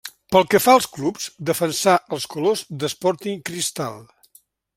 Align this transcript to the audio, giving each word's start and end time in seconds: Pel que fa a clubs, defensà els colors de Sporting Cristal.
Pel 0.35 0.45
que 0.53 0.61
fa 0.67 0.73
a 0.77 0.87
clubs, 0.95 1.27
defensà 1.49 1.93
els 2.17 2.25
colors 2.33 2.65
de 2.85 2.91
Sporting 2.95 3.45
Cristal. 3.53 4.03